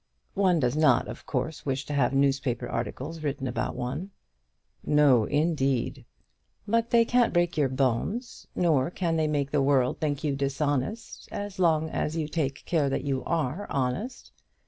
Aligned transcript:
One 0.33 0.59
does 0.59 0.75
not, 0.75 1.07
of 1.07 1.27
course, 1.27 1.63
wish 1.63 1.85
to 1.85 1.93
have 1.93 2.11
newspaper 2.11 2.67
articles 2.67 3.21
written 3.21 3.45
about 3.45 3.75
one." 3.75 4.09
"No, 4.83 5.25
indeed." 5.25 6.05
"But 6.67 6.89
they 6.89 7.05
can't 7.05 7.31
break 7.31 7.55
your 7.55 7.69
bones, 7.69 8.47
nor 8.55 8.89
can 8.89 9.15
they 9.15 9.27
make 9.27 9.51
the 9.51 9.61
world 9.61 9.99
think 9.99 10.23
you 10.23 10.35
dishonest, 10.35 11.29
as 11.31 11.59
long 11.59 11.91
as 11.91 12.17
you 12.17 12.27
take 12.27 12.65
care 12.65 12.89
that 12.89 13.03
you 13.03 13.23
are 13.25 13.67
honest. 13.69 14.31